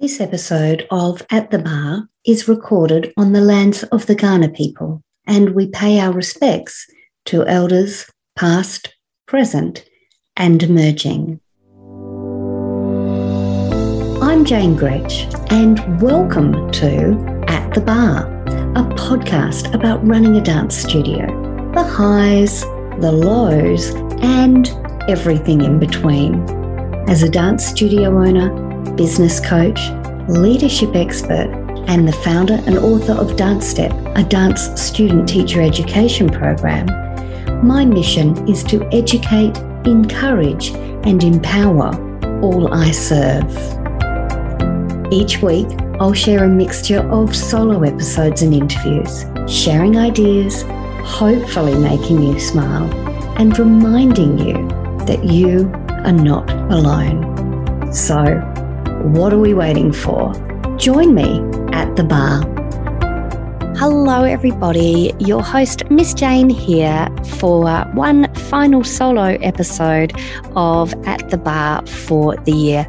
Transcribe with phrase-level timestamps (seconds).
[0.00, 5.02] This episode of At the Bar is recorded on the lands of the Kaurna people,
[5.26, 6.86] and we pay our respects
[7.26, 9.84] to elders past, present,
[10.36, 11.40] and emerging.
[14.20, 18.26] I'm Jane Gretsch, and welcome to At the Bar,
[18.72, 21.26] a podcast about running a dance studio
[21.74, 22.62] the highs,
[23.00, 24.68] the lows, and
[25.08, 26.42] everything in between.
[27.08, 29.80] As a dance studio owner, business coach,
[30.28, 31.50] leadership expert,
[31.88, 36.86] and the founder and author of Dance Step, a dance student teacher education program,
[37.66, 40.70] my mission is to educate, encourage,
[41.04, 41.90] and empower
[42.42, 43.50] all I serve.
[45.12, 45.68] Each week,
[46.00, 50.64] I'll share a mixture of solo episodes and interviews, sharing ideas,
[51.04, 52.90] hopefully making you smile,
[53.38, 54.54] and reminding you
[55.06, 57.92] that you are not alone.
[57.92, 58.51] So,
[59.02, 60.32] what are we waiting for?
[60.78, 61.40] Join me
[61.72, 62.40] at the bar.
[63.76, 65.12] Hello, everybody.
[65.18, 70.12] Your host, Miss Jane, here for one final solo episode
[70.54, 72.86] of At the Bar for the year.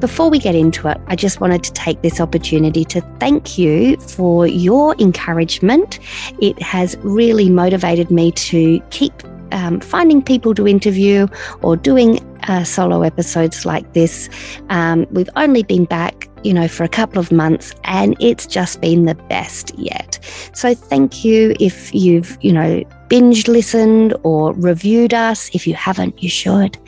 [0.00, 3.96] Before we get into it, I just wanted to take this opportunity to thank you
[3.96, 5.98] for your encouragement.
[6.42, 9.14] It has really motivated me to keep
[9.52, 11.26] um, finding people to interview
[11.62, 14.28] or doing uh, solo episodes like this.
[14.68, 18.80] Um, we've only been back, you know, for a couple of months and it's just
[18.80, 20.18] been the best yet.
[20.52, 25.50] So thank you if you've, you know, binge listened or reviewed us.
[25.54, 26.78] If you haven't, you should.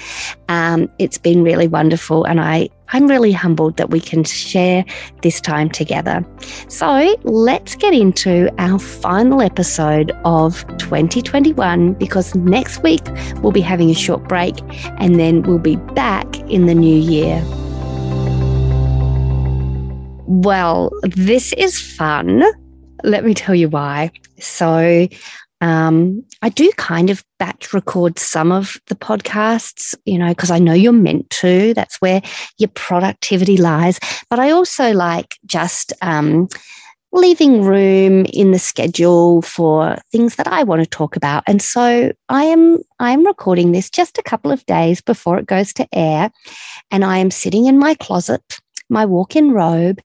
[0.49, 4.85] Um, it's been really wonderful and I I'm really humbled that we can share
[5.23, 6.25] this time together.
[6.69, 13.03] So let's get into our final episode of 2021 because next week
[13.37, 14.55] we'll be having a short break
[14.99, 17.43] and then we'll be back in the new year.
[20.29, 22.45] Well, this is fun.
[23.05, 24.11] Let me tell you why.
[24.39, 25.09] So,
[25.61, 30.59] um, I do kind of batch record some of the podcasts, you know, because I
[30.59, 31.73] know you're meant to.
[31.75, 32.21] That's where
[32.59, 33.99] your productivity lies.
[34.29, 36.49] But I also like just um,
[37.13, 41.43] leaving room in the schedule for things that I want to talk about.
[41.47, 45.47] And so I am I am recording this just a couple of days before it
[45.47, 46.31] goes to air,
[46.91, 50.01] and I am sitting in my closet, my walk-in robe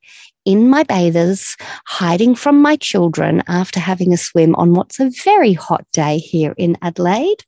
[0.45, 5.53] in my bathers, hiding from my children after having a swim on what's a very
[5.53, 7.43] hot day here in Adelaide.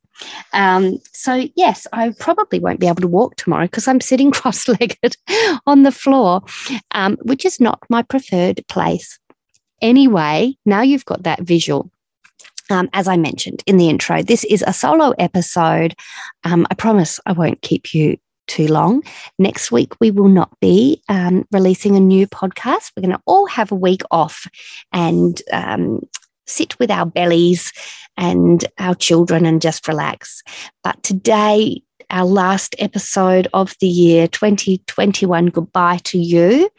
[0.53, 4.67] Um, so, yes, I probably won't be able to walk tomorrow because I'm sitting cross
[4.67, 5.17] legged
[5.65, 6.41] on the floor,
[6.91, 9.19] um, which is not my preferred place.
[9.81, 11.89] Anyway, now you've got that visual.
[12.69, 15.95] Um, as I mentioned in the intro, this is a solo episode.
[16.45, 18.17] Um, I promise I won't keep you
[18.47, 19.03] too long.
[19.39, 22.91] Next week, we will not be um, releasing a new podcast.
[22.95, 24.47] We're going to all have a week off
[24.91, 26.01] and um,
[26.45, 27.71] sit with our bellies
[28.17, 30.43] and our children and just relax.
[30.83, 36.69] But today, our last episode of the year 2021, goodbye to you.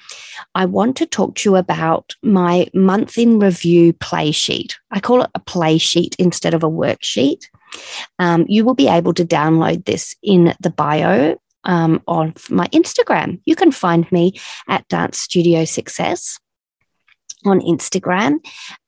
[0.55, 4.79] I want to talk to you about my month in review play sheet.
[4.91, 7.49] I call it a play sheet instead of a worksheet.
[8.21, 13.41] Um, you will be able to download this in the bio um, on my Instagram.
[13.45, 14.35] You can find me
[14.69, 16.39] at Dance Studio Success
[17.45, 18.39] on Instagram.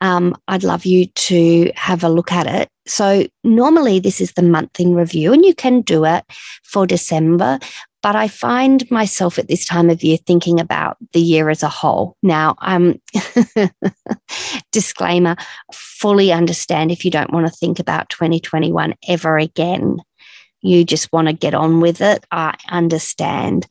[0.00, 2.69] Um, I'd love you to have a look at it.
[2.86, 6.25] So, normally, this is the month in review, and you can do it
[6.62, 7.59] for December.
[8.03, 11.69] But I find myself at this time of year thinking about the year as a
[11.69, 12.16] whole.
[12.22, 13.00] Now, um,
[14.72, 15.34] disclaimer
[15.72, 19.98] fully understand if you don't want to think about 2021 ever again
[20.62, 22.24] you just want to get on with it.
[22.30, 23.66] I understand.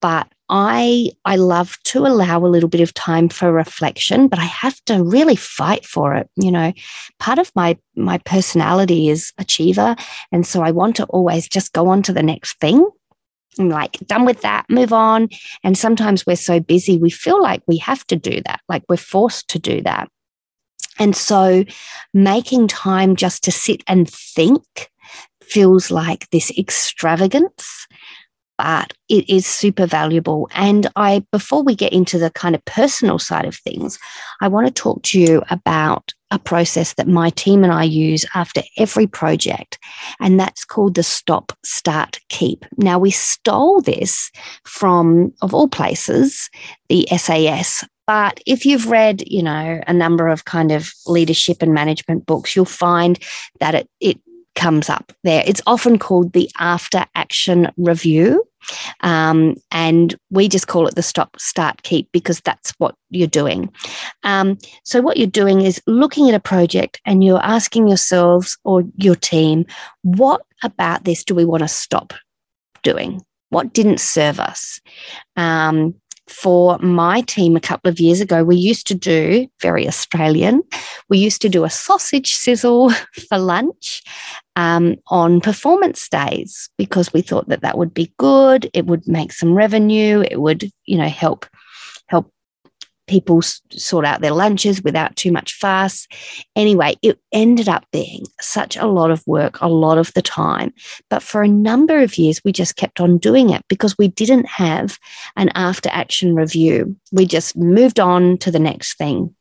[0.00, 4.44] But I I love to allow a little bit of time for reflection, but I
[4.44, 6.28] have to really fight for it.
[6.36, 6.72] You know,
[7.18, 9.94] part of my my personality is achiever,
[10.32, 12.88] and so I want to always just go on to the next thing.
[13.58, 15.28] I'm like done with that, move on.
[15.64, 18.96] And sometimes we're so busy, we feel like we have to do that, like we're
[18.96, 20.08] forced to do that.
[20.98, 21.64] And so
[22.12, 24.89] making time just to sit and think
[25.50, 27.86] feels like this extravagance,
[28.56, 30.48] but it is super valuable.
[30.54, 33.98] And I, before we get into the kind of personal side of things,
[34.42, 38.24] I want to talk to you about a process that my team and I use
[38.34, 39.78] after every project,
[40.20, 42.64] and that's called the stop, start, keep.
[42.76, 44.30] Now, we stole this
[44.64, 46.50] from, of all places,
[46.88, 47.84] the SAS.
[48.06, 52.54] But if you've read, you know, a number of kind of leadership and management books,
[52.54, 53.18] you'll find
[53.60, 54.20] that it, it
[54.56, 55.42] comes up there.
[55.46, 58.46] It's often called the after action review.
[59.00, 63.72] Um, and we just call it the stop, start, keep because that's what you're doing.
[64.22, 68.84] Um, so, what you're doing is looking at a project and you're asking yourselves or
[68.96, 69.64] your team,
[70.02, 72.12] what about this do we want to stop
[72.82, 73.22] doing?
[73.48, 74.80] What didn't serve us?
[75.36, 75.94] Um,
[76.30, 80.62] for my team a couple of years ago, we used to do, very Australian,
[81.08, 82.90] we used to do a sausage sizzle
[83.28, 84.02] for lunch
[84.56, 88.70] um, on performance days because we thought that that would be good.
[88.74, 90.22] It would make some revenue.
[90.30, 91.46] It would, you know, help help
[93.10, 96.06] people sort out their lunches without too much fuss.
[96.54, 100.72] Anyway, it ended up being such a lot of work a lot of the time.
[101.10, 104.46] But for a number of years, we just kept on doing it because we didn't
[104.46, 104.98] have
[105.36, 106.96] an after action review.
[107.10, 109.34] We just moved on to the next thing.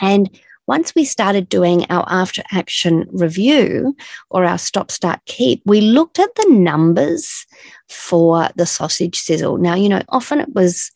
[0.00, 0.28] And
[0.66, 3.96] once we started doing our after action review
[4.30, 7.46] or our stop, start, keep, we looked at the numbers
[7.88, 9.58] for the sausage sizzle.
[9.58, 10.90] Now, you know, often it was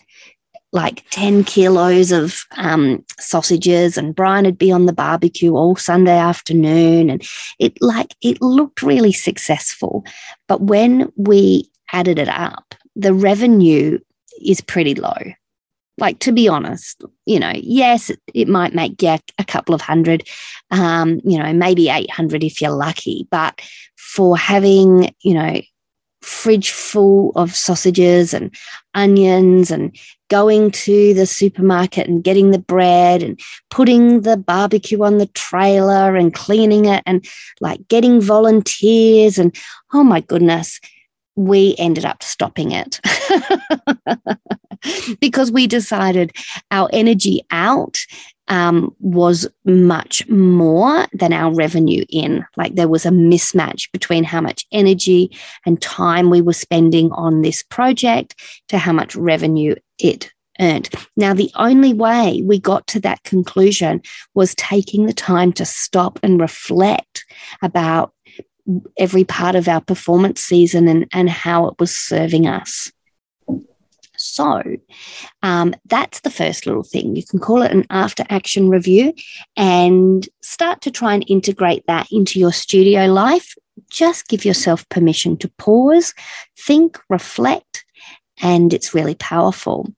[0.72, 6.18] like 10 kilos of um, sausages and Brian would be on the barbecue all Sunday
[6.18, 7.26] afternoon and
[7.58, 10.04] it like it looked really successful.
[10.48, 13.98] But when we added it up the revenue
[14.44, 15.16] is pretty low.
[15.98, 19.80] Like to be honest you know yes it, it might make yeah a couple of
[19.80, 20.28] hundred
[20.70, 23.60] um, you know maybe 800 if you're lucky but
[23.96, 25.60] for having you know
[26.26, 28.54] fridge full of sausages and
[28.94, 29.96] onions and
[30.28, 33.38] going to the supermarket and getting the bread and
[33.70, 37.24] putting the barbecue on the trailer and cleaning it and
[37.60, 39.54] like getting volunteers and
[39.92, 40.80] oh my goodness
[41.36, 43.00] we ended up stopping it
[45.20, 46.32] because we decided
[46.70, 47.98] our energy out
[48.48, 52.44] um, was much more than our revenue in.
[52.56, 57.42] Like there was a mismatch between how much energy and time we were spending on
[57.42, 60.88] this project to how much revenue it earned.
[61.16, 64.00] Now, the only way we got to that conclusion
[64.34, 67.24] was taking the time to stop and reflect
[67.62, 68.12] about
[68.98, 72.90] every part of our performance season and, and how it was serving us.
[74.18, 74.62] So
[75.42, 77.16] um, that's the first little thing.
[77.16, 79.12] You can call it an after action review
[79.56, 83.54] and start to try and integrate that into your studio life.
[83.90, 86.14] Just give yourself permission to pause,
[86.58, 87.84] think, reflect,
[88.40, 89.92] and it's really powerful.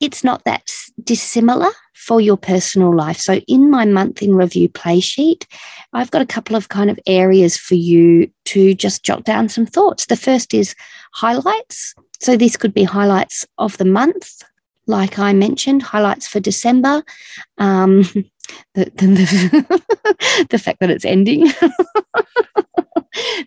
[0.00, 0.70] It's not that
[1.02, 3.18] dissimilar for your personal life.
[3.18, 5.46] So, in my month in review play sheet,
[5.92, 9.66] I've got a couple of kind of areas for you to just jot down some
[9.66, 10.06] thoughts.
[10.06, 10.74] The first is
[11.12, 11.94] highlights.
[12.20, 14.42] So this could be highlights of the month,
[14.86, 17.02] like I mentioned, highlights for December.
[17.58, 18.02] Um,
[18.74, 21.52] the, the, the fact that it's ending.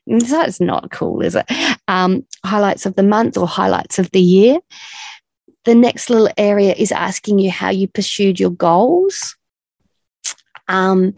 [0.08, 1.46] That's not cool, is it?
[1.88, 4.60] Um, highlights of the month or highlights of the year.
[5.66, 9.36] The next little area is asking you how you pursued your goals.
[10.68, 11.14] Um,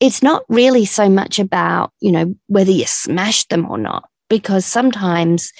[0.00, 4.64] it's not really so much about, you know, whether you smashed them or not, because
[4.64, 5.52] sometimes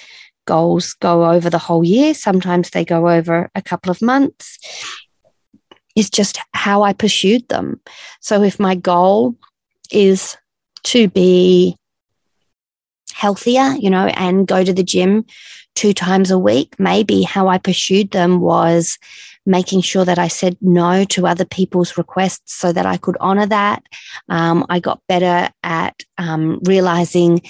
[0.45, 4.59] goals go over the whole year, sometimes they go over a couple of months.
[5.95, 7.81] It's just how I pursued them.
[8.19, 9.35] So if my goal
[9.91, 10.37] is
[10.83, 11.77] to be
[13.13, 15.25] healthier, you know, and go to the gym
[15.75, 18.97] two times a week, maybe how I pursued them was
[19.45, 23.45] making sure that I said no to other people's requests so that I could honor
[23.45, 23.83] that.
[24.29, 27.41] Um, I got better at um, realizing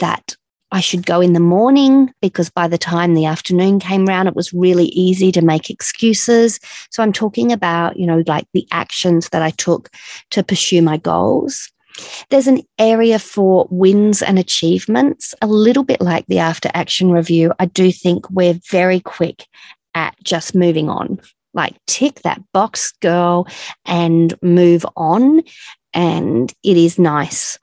[0.00, 0.36] that
[0.72, 4.34] I should go in the morning because by the time the afternoon came around, it
[4.34, 6.58] was really easy to make excuses.
[6.90, 9.90] So I'm talking about, you know, like the actions that I took
[10.30, 11.70] to pursue my goals.
[12.30, 17.52] There's an area for wins and achievements, a little bit like the after action review.
[17.58, 19.46] I do think we're very quick
[19.94, 21.20] at just moving on,
[21.52, 23.46] like tick that box, girl,
[23.84, 25.42] and move on.
[25.92, 27.58] And it is nice.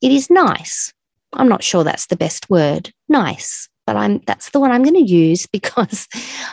[0.00, 0.92] It is nice
[1.34, 5.12] I'm not sure that's the best word, nice, I'm that's the one I'm going to
[5.12, 6.08] use because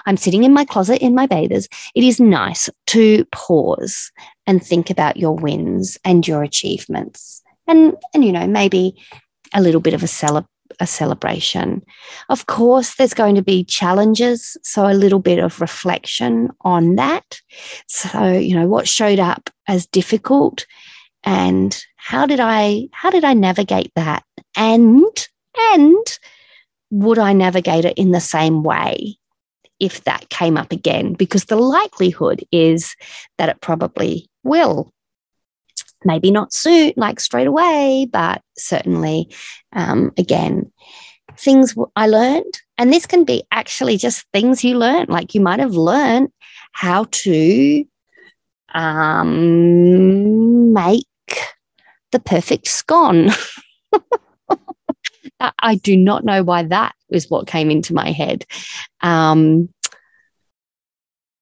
[0.05, 1.67] I'm sitting in my closet in my bathers.
[1.95, 4.11] It is nice to pause
[4.47, 7.41] and think about your wins and your achievements.
[7.67, 8.95] And and you know, maybe
[9.53, 10.47] a little bit of a cele-
[10.79, 11.83] a celebration.
[12.29, 17.41] Of course, there's going to be challenges, so a little bit of reflection on that.
[17.87, 20.65] So, you know, what showed up as difficult
[21.23, 24.23] and how did I how did I navigate that?
[24.55, 25.27] And
[25.73, 26.19] and
[26.91, 29.17] would I navigate it in the same way
[29.79, 31.13] if that came up again?
[31.13, 32.95] Because the likelihood is
[33.37, 34.91] that it probably will.
[36.05, 39.33] Maybe not soon, like straight away, but certainly
[39.73, 40.71] um, again.
[41.37, 42.59] things I learned.
[42.77, 45.07] And this can be actually just things you learn.
[45.09, 46.29] Like you might have learned
[46.71, 47.85] how to
[48.73, 51.05] um, make
[52.11, 53.29] the perfect scone.
[55.39, 58.45] I do not know why that was what came into my head.
[59.01, 59.69] Um,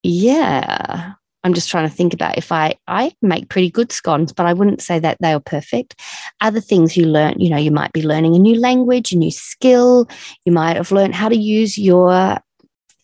[0.04, 1.14] yeah,
[1.44, 4.54] I'm just trying to think about if I I make pretty good scones, but I
[4.54, 6.00] wouldn't say that they are perfect.
[6.42, 9.32] Other things you learn, you know, you might be learning a new language, a new
[9.32, 10.08] skill.
[10.46, 12.40] You might have learned how to use your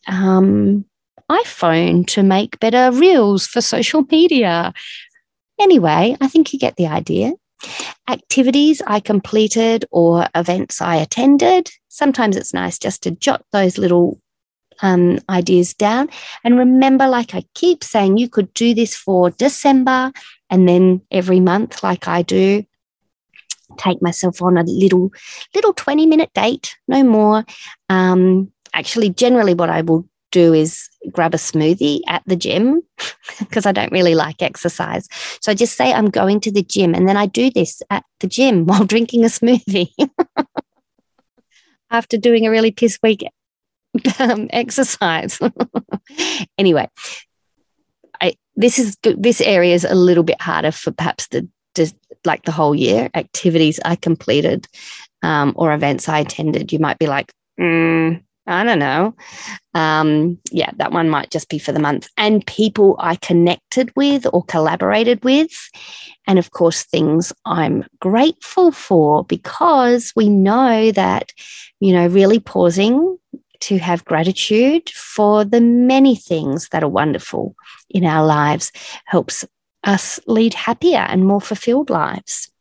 [0.07, 0.85] um,
[1.31, 4.73] iPhone to make better reels for social media.
[5.59, 7.33] Anyway, I think you get the idea.
[8.09, 11.71] Activities I completed or events I attended.
[11.87, 14.19] Sometimes it's nice just to jot those little
[14.81, 16.09] um, ideas down.
[16.43, 20.11] And remember, like I keep saying, you could do this for December
[20.49, 22.65] and then every month, like I do,
[23.77, 25.11] take myself on a little,
[25.55, 27.45] little 20 minute date, no more.
[27.89, 32.81] Um, actually, generally, what I will do is grab a smoothie at the gym
[33.39, 35.07] because I don't really like exercise.
[35.39, 38.03] So I just say I'm going to the gym and then I do this at
[38.19, 39.93] the gym while drinking a smoothie
[41.91, 43.23] after doing a really piss weak
[44.19, 45.39] um, exercise.
[46.57, 46.89] anyway,
[48.19, 51.47] I, this is this area is a little bit harder for perhaps the,
[52.25, 54.67] like the whole year activities I completed
[55.21, 56.71] um, or events I attended.
[56.71, 59.15] You might be like, mm, I don't know.
[59.73, 62.09] Um, yeah, that one might just be for the month.
[62.17, 65.51] And people I connected with or collaborated with.
[66.27, 71.31] And of course, things I'm grateful for because we know that,
[71.79, 73.17] you know, really pausing
[73.61, 77.55] to have gratitude for the many things that are wonderful
[77.89, 78.73] in our lives
[79.05, 79.45] helps
[79.85, 82.51] us lead happier and more fulfilled lives.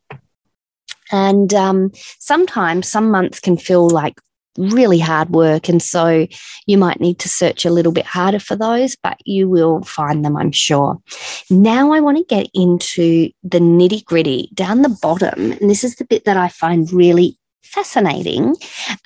[1.11, 4.15] And um, sometimes some months can feel like
[4.57, 5.69] really hard work.
[5.69, 6.27] And so
[6.65, 10.23] you might need to search a little bit harder for those, but you will find
[10.23, 11.01] them, I'm sure.
[11.49, 15.53] Now I want to get into the nitty gritty down the bottom.
[15.53, 18.55] And this is the bit that I find really fascinating.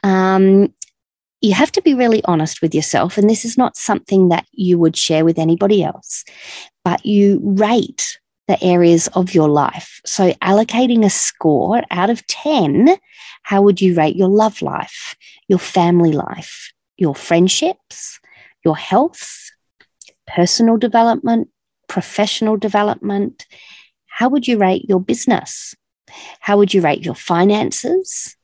[0.04, 0.74] Um,
[1.42, 3.18] you have to be really honest with yourself.
[3.18, 6.26] And this is not something that you would share with anybody else,
[6.84, 10.02] but you rate the areas of your life.
[10.06, 12.98] So, allocating a score out of 10,
[13.44, 15.16] how would you rate your love life,
[15.48, 18.20] your family life, your friendships,
[18.64, 19.52] your health,
[20.26, 21.50] personal development,
[21.88, 23.46] professional development?
[24.06, 25.76] How would you rate your business?
[26.40, 28.36] How would you rate your finances?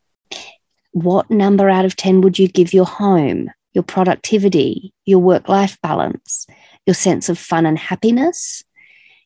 [0.91, 5.79] What number out of 10 would you give your home, your productivity, your work life
[5.81, 6.45] balance,
[6.85, 8.63] your sense of fun and happiness?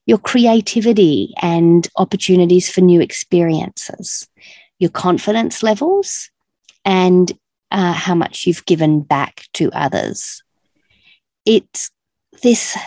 [0.07, 4.27] Your creativity and opportunities for new experiences,
[4.79, 6.31] your confidence levels,
[6.85, 7.33] and
[7.71, 10.41] uh, how much you've given back to others.
[11.45, 11.91] It's
[12.41, 12.77] this,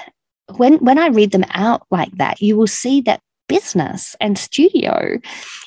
[0.57, 5.19] when, when I read them out like that, you will see that business and studio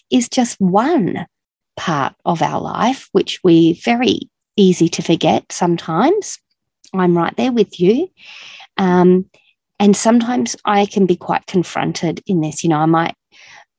[0.09, 1.27] is just one
[1.77, 4.21] part of our life, which we very
[4.57, 6.39] easy to forget sometimes.
[6.95, 8.09] I'm right there with you.
[8.77, 9.29] Um,
[9.83, 12.63] and sometimes I can be quite confronted in this.
[12.63, 13.15] You know, I might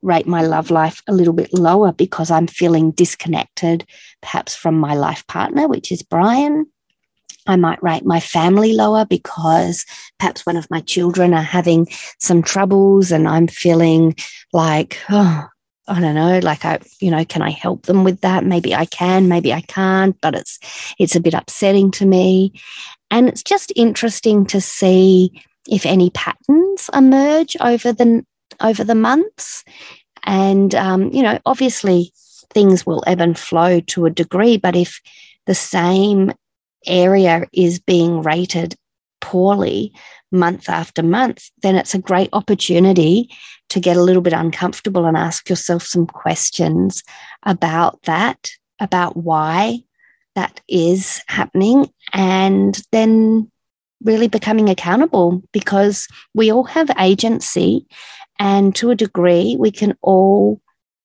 [0.02, 3.86] rate my love life a little bit lower because I'm feeling disconnected,
[4.20, 6.66] perhaps from my life partner, which is Brian.
[7.46, 9.86] I might rate my family lower because
[10.18, 14.14] perhaps one of my children are having some troubles and I'm feeling
[14.52, 15.46] like, oh,
[15.88, 18.44] I don't know, like I, you know, can I help them with that?
[18.44, 20.58] Maybe I can, maybe I can't, but it's
[20.98, 22.52] it's a bit upsetting to me.
[23.10, 28.24] And it's just interesting to see if any patterns emerge over the
[28.60, 29.64] over the months.
[30.24, 32.12] And um, you know, obviously
[32.50, 35.00] things will ebb and flow to a degree, but if
[35.46, 36.32] the same
[36.86, 38.74] area is being rated
[39.20, 39.92] poorly
[40.30, 43.30] month after month, then it's a great opportunity
[43.70, 47.02] to get a little bit uncomfortable and ask yourself some questions
[47.44, 49.78] about that, about why
[50.34, 53.50] that is happening, and then
[54.04, 57.86] really becoming accountable because we all have agency
[58.38, 60.60] and to a degree we can all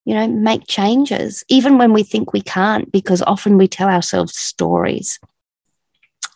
[0.06, 4.38] you know make changes even when we think we can't because often we tell ourselves
[4.38, 5.20] stories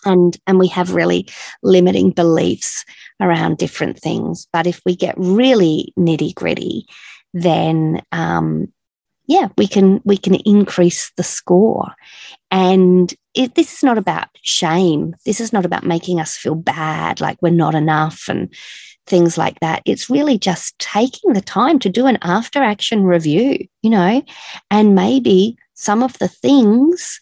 [0.05, 1.27] and and we have really
[1.61, 2.85] limiting beliefs
[3.21, 4.47] around different things.
[4.51, 6.85] But if we get really nitty gritty
[7.33, 8.71] then um,
[9.27, 11.93] yeah we can we can increase the score
[12.51, 17.21] and it, this is not about shame this is not about making us feel bad
[17.21, 18.53] like we're not enough and
[19.05, 23.57] things like that it's really just taking the time to do an after action review
[23.81, 24.21] you know
[24.71, 27.19] and maybe some of the things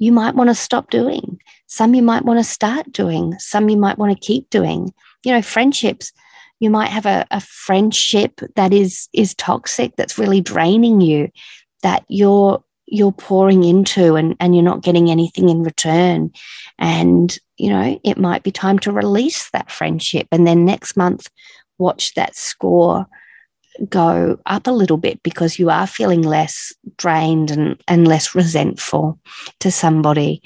[0.00, 1.38] you might want to stop doing.
[1.66, 3.38] Some you might want to start doing.
[3.38, 4.92] Some you might want to keep doing.
[5.24, 6.12] You know, friendships.
[6.60, 11.30] You might have a, a friendship that is is toxic, that's really draining you,
[11.82, 16.32] that you're you're pouring into and, and you're not getting anything in return.
[16.78, 20.26] And, you know, it might be time to release that friendship.
[20.32, 21.28] And then next month,
[21.78, 23.06] watch that score
[23.88, 29.18] go up a little bit because you are feeling less drained and, and less resentful
[29.60, 30.42] to somebody.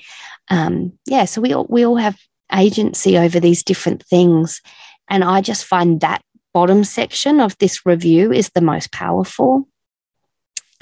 [0.51, 2.19] Um, yeah, so we all, we all have
[2.55, 4.61] agency over these different things.
[5.09, 9.69] And I just find that bottom section of this review is the most powerful.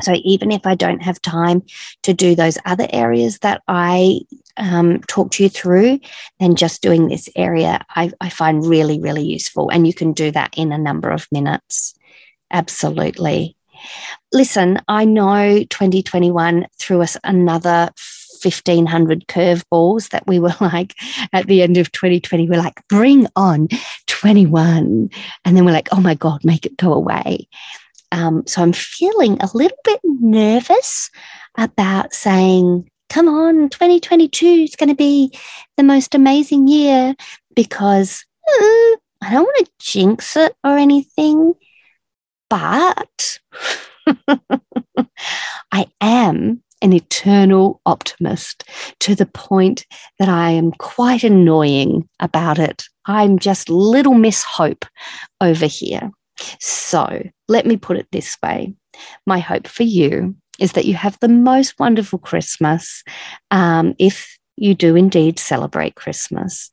[0.00, 1.62] So even if I don't have time
[2.02, 4.20] to do those other areas that I
[4.56, 6.00] um, talked you through,
[6.40, 9.70] then just doing this area I, I find really, really useful.
[9.70, 11.94] And you can do that in a number of minutes.
[12.50, 13.56] Absolutely.
[14.32, 17.90] Listen, I know 2021 threw us another
[18.44, 20.94] 1500 curveballs that we were like
[21.32, 23.68] at the end of 2020 we're like bring on
[24.06, 25.10] 21
[25.44, 27.48] and then we're like oh my god make it go away.
[28.10, 31.10] Um, so i'm feeling a little bit nervous
[31.56, 35.32] about saying come on 2022 is going to be
[35.76, 37.14] the most amazing year
[37.54, 41.54] because uh, i don't want to jinx it or anything
[42.50, 43.38] but
[45.72, 48.64] I am an eternal optimist
[49.00, 49.86] to the point
[50.18, 52.84] that I am quite annoying about it.
[53.06, 54.84] I'm just little Miss Hope
[55.40, 56.10] over here.
[56.60, 58.74] So let me put it this way
[59.26, 63.02] my hope for you is that you have the most wonderful Christmas
[63.50, 66.70] um, if you do indeed celebrate Christmas.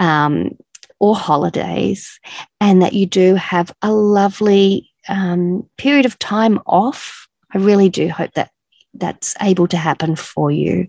[0.00, 0.56] Um,
[1.00, 2.18] or holidays,
[2.60, 7.28] and that you do have a lovely um, period of time off.
[7.54, 8.50] I really do hope that
[8.98, 10.88] that's able to happen for you.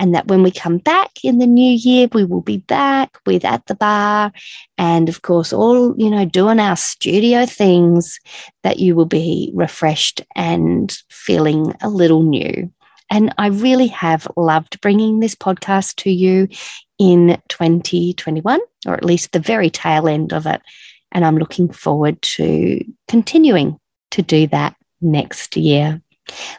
[0.00, 3.44] And that when we come back in the new year, we will be back with
[3.44, 4.32] At the Bar
[4.76, 8.20] and, of course, all, you know, doing our studio things,
[8.62, 12.72] that you will be refreshed and feeling a little new.
[13.10, 16.48] And I really have loved bringing this podcast to you
[16.98, 20.60] in 2021, or at least the very tail end of it.
[21.10, 23.80] And I'm looking forward to continuing
[24.10, 26.02] to do that next year.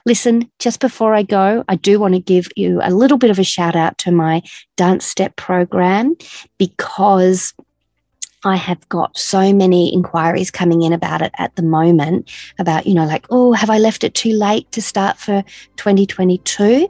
[0.05, 3.39] Listen, just before I go, I do want to give you a little bit of
[3.39, 4.41] a shout out to my
[4.77, 6.15] Dance Step program
[6.57, 7.53] because
[8.45, 12.93] I have got so many inquiries coming in about it at the moment about, you
[12.93, 15.43] know, like, oh, have I left it too late to start for
[15.75, 16.89] 2022?